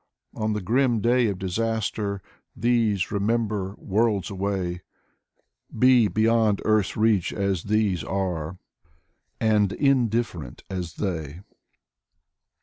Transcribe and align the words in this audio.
On 0.33 0.53
the 0.53 0.63
grim 0.63 0.99
day 0.99 1.27
of 1.27 1.37
disaster 1.37 2.23
These 2.55 3.11
remember, 3.11 3.75
worlds 3.77 4.31
away: 4.31 4.81
Be 5.77 6.07
beyond 6.07 6.59
earth's 6.65 6.97
reach 6.97 7.31
as 7.31 7.65
these 7.65 8.01
are^ 8.01 8.57
And 9.39 9.71
indifferent 9.73 10.63
as 10.71 10.95
they. 10.95 11.41